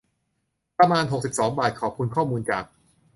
[0.77, 2.63] ประมาณ หกสิบสอง บาท ขอบคุณข้อมูลจาก